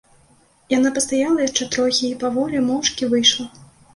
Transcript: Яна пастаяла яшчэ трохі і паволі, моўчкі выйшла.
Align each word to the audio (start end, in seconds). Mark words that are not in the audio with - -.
Яна 0.77 0.89
пастаяла 0.95 1.43
яшчэ 1.43 1.67
трохі 1.77 2.09
і 2.09 2.17
паволі, 2.23 2.61
моўчкі 2.69 3.11
выйшла. 3.15 3.47